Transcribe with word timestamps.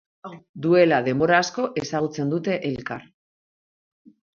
Duela 0.65 0.99
denbora 1.09 1.37
asko 1.43 1.67
ezagutzen 1.85 2.35
dute 2.35 2.59
elkar. 2.75 3.09